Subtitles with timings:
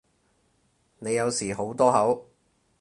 [0.97, 2.27] 你有時好多口